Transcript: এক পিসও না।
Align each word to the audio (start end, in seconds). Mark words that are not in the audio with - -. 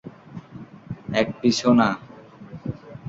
এক 1.19 1.27
পিসও 1.39 1.71
না। 1.79 1.89